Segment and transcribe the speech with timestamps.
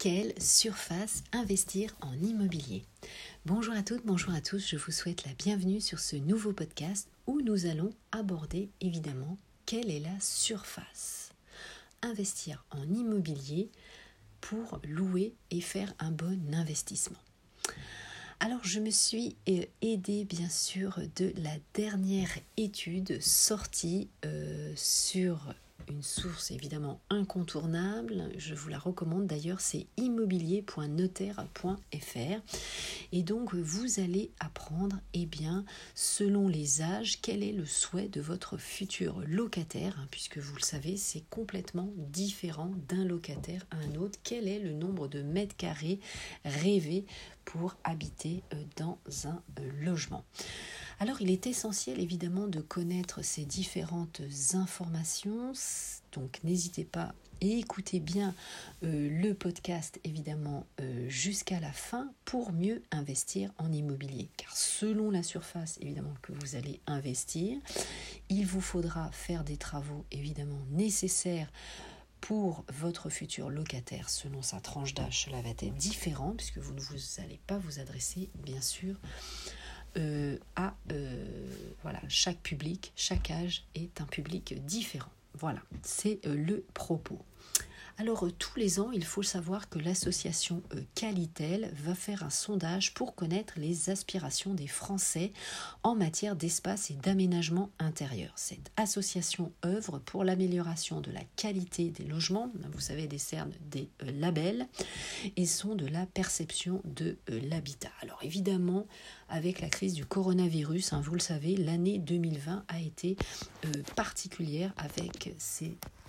[0.00, 2.84] quelle surface investir en immobilier
[3.44, 7.06] Bonjour à toutes, bonjour à tous, je vous souhaite la bienvenue sur ce nouveau podcast
[7.26, 9.36] où nous allons aborder évidemment
[9.66, 11.32] quelle est la surface.
[12.00, 13.68] Investir en immobilier
[14.40, 17.20] pour louer et faire un bon investissement.
[18.40, 25.54] Alors je me suis euh, aidée bien sûr de la dernière étude sortie euh, sur
[25.90, 28.30] une source évidemment incontournable.
[28.38, 32.40] Je vous la recommande d'ailleurs, c'est immobilier.notaire.fr.
[33.12, 35.64] Et donc vous allez apprendre, eh bien,
[35.94, 40.62] selon les âges, quel est le souhait de votre futur locataire, hein, puisque vous le
[40.62, 44.18] savez, c'est complètement différent d'un locataire à un autre.
[44.22, 46.00] Quel est le nombre de mètres carrés
[46.44, 47.04] rêvés
[47.44, 50.24] pour habiter euh, dans un euh, logement?
[51.00, 54.20] Alors il est essentiel évidemment de connaître ces différentes
[54.52, 55.52] informations,
[56.12, 58.34] donc n'hésitez pas et écoutez bien
[58.84, 64.28] euh, le podcast évidemment euh, jusqu'à la fin pour mieux investir en immobilier.
[64.36, 67.58] Car selon la surface évidemment que vous allez investir,
[68.28, 71.50] il vous faudra faire des travaux évidemment nécessaires
[72.20, 75.24] pour votre futur locataire selon sa tranche d'âge.
[75.24, 78.96] Cela va être différent puisque vous ne vous allez pas vous adresser bien sûr
[79.96, 81.24] euh, à euh,
[81.82, 85.10] voilà, chaque public, chaque âge est un public différent.
[85.38, 87.18] Voilà, c'est euh, le propos.
[88.00, 90.62] Alors tous les ans, il faut savoir que l'association
[90.94, 95.32] Qualitel va faire un sondage pour connaître les aspirations des Français
[95.82, 98.32] en matière d'espace et d'aménagement intérieur.
[98.36, 104.66] Cette association œuvre pour l'amélioration de la qualité des logements, vous savez, décerne des labels
[105.36, 107.92] et sont de la perception de l'habitat.
[108.00, 108.86] Alors évidemment,
[109.30, 110.94] avec la crise du coronavirus.
[110.94, 113.16] Hein, vous le savez, l'année 2020 a été
[113.66, 115.99] euh, particulière avec ces euh,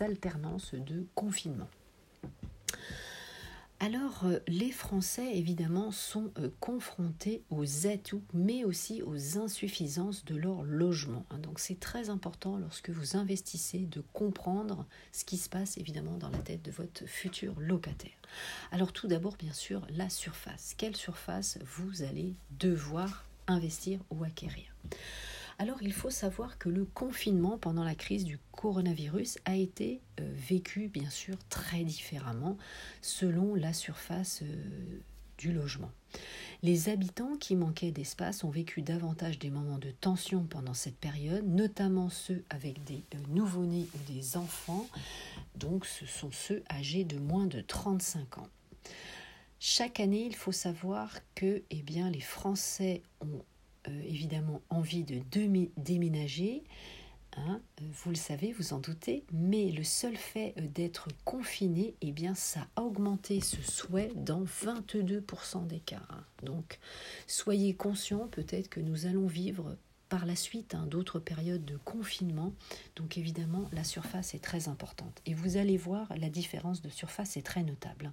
[0.00, 1.68] alternances de confinement.
[3.78, 10.34] Alors, euh, les Français, évidemment, sont euh, confrontés aux atouts, mais aussi aux insuffisances de
[10.34, 11.26] leur logement.
[11.28, 11.38] Hein.
[11.38, 16.30] Donc, c'est très important lorsque vous investissez de comprendre ce qui se passe, évidemment, dans
[16.30, 18.16] la tête de votre futur locataire.
[18.72, 20.74] Alors, tout d'abord, bien sûr, la surface.
[20.78, 24.74] Quelle surface vous allez devoir investir ou acquérir?
[25.58, 30.32] Alors il faut savoir que le confinement pendant la crise du coronavirus a été euh,
[30.34, 32.56] vécu bien sûr très différemment
[33.00, 35.00] selon la surface euh,
[35.38, 35.90] du logement.
[36.62, 41.46] Les habitants qui manquaient d'espace ont vécu davantage des moments de tension pendant cette période,
[41.46, 44.86] notamment ceux avec des euh, nouveau-nés ou des enfants,
[45.54, 48.48] donc ce sont ceux âgés de moins de 35 ans.
[49.58, 53.42] Chaque année, il faut savoir que eh bien, les Français ont
[54.04, 55.20] évidemment envie de
[55.76, 56.64] déménager,
[57.36, 61.94] hein, euh, vous le savez, vous en doutez, mais le seul fait euh, d'être confiné,
[62.00, 66.02] eh bien, ça a augmenté ce souhait dans 22% des cas.
[66.10, 66.24] Hein.
[66.42, 66.78] Donc,
[67.26, 69.76] soyez conscients peut-être que nous allons vivre
[70.08, 72.52] par la suite hein, d'autres périodes de confinement.
[72.94, 75.20] Donc évidemment, la surface est très importante.
[75.26, 78.12] Et vous allez voir, la différence de surface est très notable.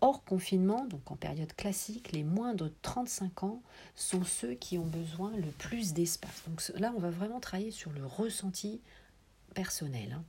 [0.00, 3.62] Hors confinement, donc en période classique, les moins de 35 ans
[3.94, 6.42] sont ceux qui ont besoin le plus d'espace.
[6.46, 8.80] Donc là, on va vraiment travailler sur le ressenti
[9.54, 10.12] personnel.
[10.12, 10.24] Hein.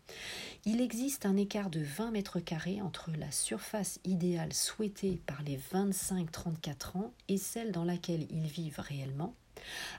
[0.66, 5.58] Il existe un écart de 20 mètres carrés entre la surface idéale souhaitée par les
[5.58, 9.36] 25-34 ans et celle dans laquelle ils vivent réellement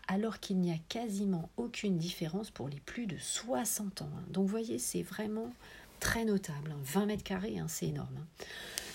[0.09, 4.11] alors qu'il n'y a quasiment aucune différence pour les plus de 60 ans.
[4.17, 4.25] Hein.
[4.29, 5.53] Donc vous voyez, c'est vraiment
[6.01, 6.75] très notable.
[6.83, 7.07] 20 hein.
[7.07, 8.27] mètres carrés, hein, c'est énorme.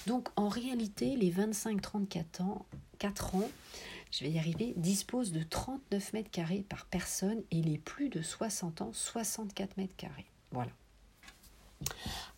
[0.05, 2.65] Donc en réalité, les 25-34 ans,
[2.99, 3.49] 4 ans,
[4.11, 8.21] je vais y arriver, disposent de 39 mètres carrés par personne et les plus de
[8.21, 10.25] 60 ans, 64 mètres carrés.
[10.51, 10.71] Voilà.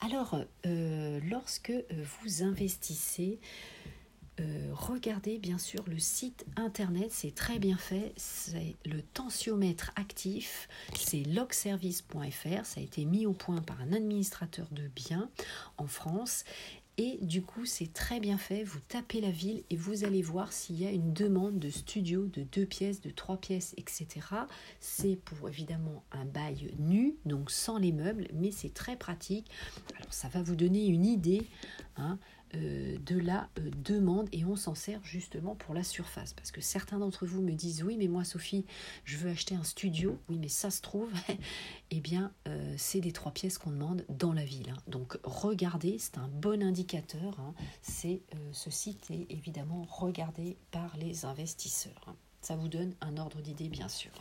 [0.02, 1.84] Alors, euh, lorsque euh,
[2.22, 3.40] vous investissez
[4.40, 10.68] euh, regardez bien sûr le site internet, c'est très bien fait, c'est le tensiomètre actif,
[10.96, 15.30] c'est logservice.fr, ça a été mis au point par un administrateur de biens
[15.78, 16.46] en France
[17.02, 18.66] et du coup, c'est très bien fait.
[18.66, 22.26] Vous tapez la ville et vous allez voir s'il y a une demande de studio
[22.26, 24.08] de deux pièces, de trois pièces, etc.
[24.82, 29.50] C'est pour évidemment un bail nu, donc sans les meubles, mais c'est très pratique.
[29.98, 31.48] Alors, ça va vous donner une idée.
[31.96, 32.20] Hein,
[32.56, 36.34] euh, de la euh, demande et on s'en sert justement pour la surface.
[36.34, 38.66] Parce que certains d'entre vous me disent oui mais moi Sophie
[39.06, 41.12] je veux acheter un studio, oui mais ça se trouve,
[41.92, 44.72] eh bien euh, c'est des trois pièces qu'on demande dans la ville.
[44.72, 44.82] Hein.
[44.88, 47.54] Donc regardez, c'est un bon indicateur, hein.
[47.82, 48.22] c'est,
[48.52, 52.06] ce site est évidemment regardé par les investisseurs.
[52.08, 52.16] Hein.
[52.42, 54.12] Ça vous donne un ordre d'idée bien sûr.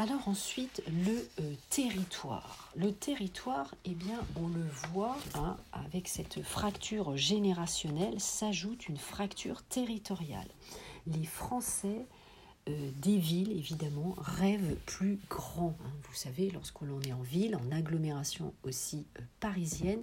[0.00, 2.70] Alors ensuite, le euh, territoire.
[2.76, 9.64] Le territoire, eh bien, on le voit, hein, avec cette fracture générationnelle, s'ajoute une fracture
[9.64, 10.46] territoriale.
[11.08, 12.06] Les Français
[12.68, 15.76] euh, des villes, évidemment, rêvent plus grand.
[15.84, 15.90] Hein.
[16.08, 20.02] Vous savez, lorsqu'on est en ville, en agglomération aussi euh, parisienne,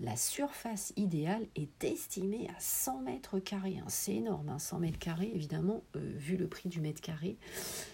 [0.00, 3.78] la surface idéale est estimée à 100 mètres carrés.
[3.78, 3.86] Hein.
[3.88, 4.80] C'est énorme, 100 hein.
[4.80, 7.36] mètres carrés, évidemment, euh, vu le prix du mètre carré,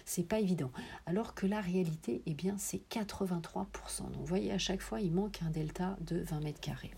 [0.05, 0.71] c'est pas évident.
[1.05, 4.11] Alors que la réalité, eh bien, c'est 83%.
[4.11, 6.91] Donc, vous voyez, à chaque fois, il manque un delta de 20 mètres carrés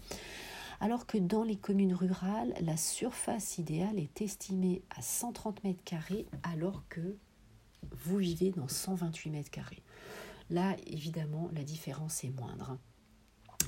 [0.83, 6.27] alors que dans les communes rurales, la surface idéale est estimée à 130 mètres carrés,
[6.43, 7.15] alors que
[7.91, 9.81] vous vivez dans 128 mètres carrés.
[10.49, 12.77] Là, évidemment, la différence est moindre.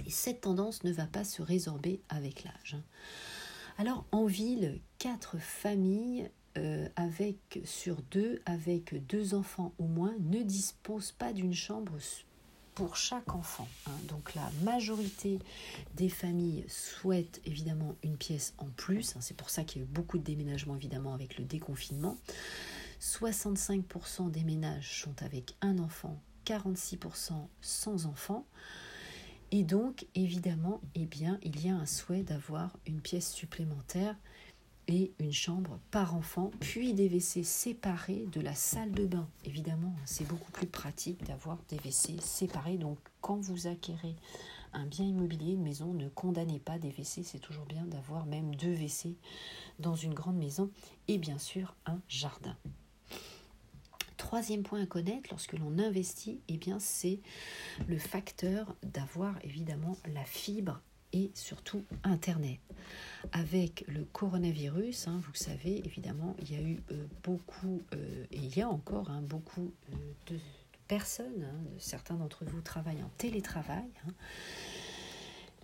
[0.06, 2.76] Et cette tendance ne va pas se résorber avec l'âge.
[3.78, 10.44] Alors, en ville, quatre familles euh, avec, sur deux avec deux enfants au moins ne
[10.44, 11.94] disposent pas d'une chambre
[12.76, 13.68] pour chaque enfant.
[13.88, 13.98] Hein.
[14.08, 15.40] Donc la majorité
[15.96, 19.16] des familles souhaitent évidemment une pièce en plus.
[19.16, 19.20] Hein.
[19.22, 22.18] C'est pour ça qu'il y a eu beaucoup de déménagements évidemment avec le déconfinement.
[23.02, 28.46] 65% des ménages sont avec un enfant, 46% sans enfant.
[29.52, 34.16] Et donc, évidemment, eh bien, il y a un souhait d'avoir une pièce supplémentaire
[34.88, 39.28] et une chambre par enfant, puis des WC séparés de la salle de bain.
[39.44, 42.78] Évidemment, c'est beaucoup plus pratique d'avoir des WC séparés.
[42.78, 44.16] Donc, quand vous acquérez
[44.74, 47.24] un bien immobilier, une maison, ne condamnez pas des WC.
[47.24, 49.16] C'est toujours bien d'avoir même deux WC
[49.80, 50.70] dans une grande maison
[51.08, 52.56] et bien sûr un jardin.
[54.18, 57.20] Troisième point à connaître lorsque l'on investit, eh bien c'est
[57.88, 60.82] le facteur d'avoir évidemment la fibre
[61.16, 62.60] et surtout Internet.
[63.32, 68.38] Avec le coronavirus, hein, vous savez, évidemment, il y a eu euh, beaucoup, euh, et
[68.38, 69.96] il y a encore hein, beaucoup euh,
[70.28, 70.38] de
[70.88, 73.90] personnes, hein, certains d'entre vous travaillent en télétravail,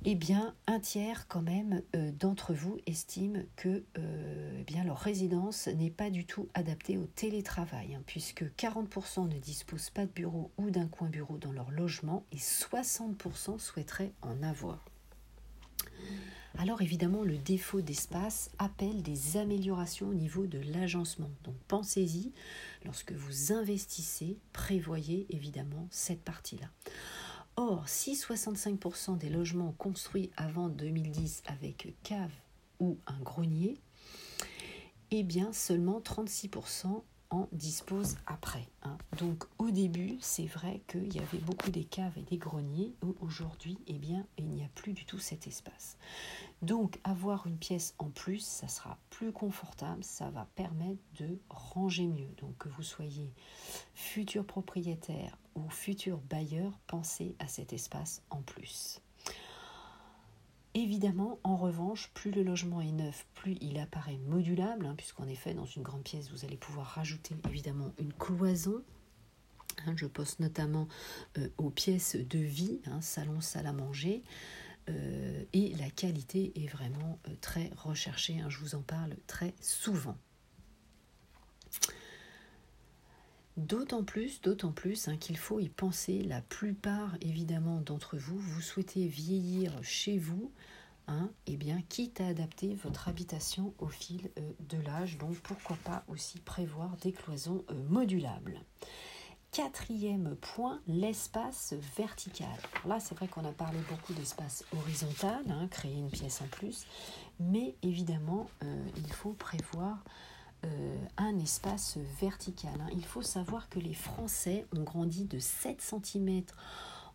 [0.04, 5.92] eh bien, un tiers quand même d'entre vous estiment que eh bien, leur résidence n'est
[5.92, 10.88] pas du tout adaptée au télétravail, puisque 40% ne disposent pas de bureau ou d'un
[10.88, 14.91] coin bureau dans leur logement et 60% souhaiteraient en avoir.
[16.58, 21.30] Alors évidemment, le défaut d'espace appelle des améliorations au niveau de l'agencement.
[21.44, 22.34] Donc pensez-y,
[22.86, 26.68] lorsque vous investissez, prévoyez évidemment cette partie-là.
[27.56, 32.32] Or, si 65% des logements construits avant 2010 avec cave
[32.80, 33.78] ou un grenier,
[35.12, 38.68] eh bien seulement 36% en dispose après.
[38.84, 38.98] Hein.
[39.18, 43.80] Donc au début, c'est vrai qu'il y avait beaucoup des caves et des greniers aujourd'hui,
[43.88, 45.98] eh bien, il n'y a plus du tout cet espace.
[46.62, 52.06] Donc avoir une pièce en plus, ça sera plus confortable, ça va permettre de ranger
[52.06, 52.30] mieux.
[52.38, 53.34] Donc que vous soyez
[53.96, 59.01] futur propriétaire ou futur bailleur, pensez à cet espace en plus.
[60.74, 65.54] Évidemment, en revanche, plus le logement est neuf, plus il apparaît modulable, hein, puisqu'en effet,
[65.54, 68.82] dans une grande pièce, vous allez pouvoir rajouter évidemment une cloison.
[69.86, 70.88] Hein, je pense notamment
[71.38, 74.24] euh, aux pièces de vie, hein, salon, salle à manger.
[74.90, 78.42] Euh, et la qualité est vraiment euh, très recherchée.
[78.48, 80.18] je vous en parle très souvent.
[83.58, 86.24] D'autant plus, d'autant plus qu'il faut y penser.
[86.24, 90.52] La plupart, évidemment, d'entre vous, vous souhaitez vieillir chez vous,
[91.08, 95.18] hein, eh bien, quitte à adapter votre habitation au fil euh, de l'âge.
[95.18, 98.62] Donc, pourquoi pas aussi prévoir des cloisons euh, modulables.
[99.52, 102.48] Quatrième point, l'espace vertical.
[102.86, 106.86] là, c'est vrai qu'on a parlé beaucoup d'espace horizontal, hein, créer une pièce en plus,
[107.38, 110.06] mais évidemment, euh, il faut prévoir
[110.64, 112.74] euh, un espace vertical.
[112.80, 112.90] Hein.
[112.94, 116.44] Il faut savoir que les Français ont grandi de 7 cm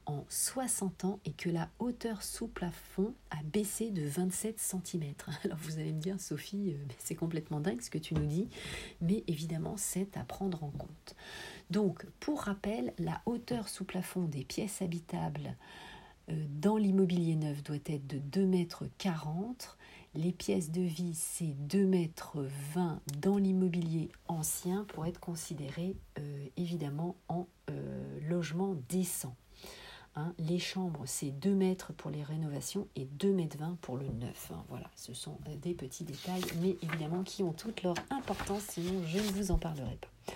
[0.06, 5.14] en 60 ans et que la hauteur sous plafond a baissé de 27 cm.
[5.44, 8.48] Alors vous allez me dire, Sophie, euh, c'est complètement dingue ce que tu nous dis,
[9.00, 11.16] mais évidemment, c'est à prendre en compte.
[11.70, 15.56] Donc, pour rappel, la hauteur sous plafond des pièces habitables
[16.30, 19.76] euh, dans l'immobilier neuf doit être de 2 mètres 40
[20.16, 22.38] les pièces de vie, c'est 2 mètres
[22.74, 29.36] 20 dans l'immobilier ancien pour être considéré euh, évidemment en euh, logement décent.
[30.14, 34.08] Hein, les chambres, c'est 2 mètres pour les rénovations et 2 mètres 20 pour le
[34.08, 34.50] neuf.
[34.54, 34.64] Hein.
[34.68, 39.02] voilà, ce sont euh, des petits détails, mais évidemment qui ont toute leur importance, sinon
[39.06, 40.32] je ne vous en parlerai pas.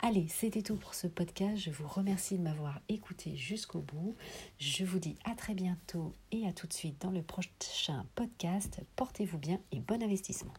[0.00, 1.56] Allez, c'était tout pour ce podcast.
[1.56, 4.14] Je vous remercie de m'avoir écouté jusqu'au bout.
[4.58, 8.80] Je vous dis à très bientôt et à tout de suite dans le prochain podcast.
[8.94, 10.52] Portez-vous bien et bon investissement.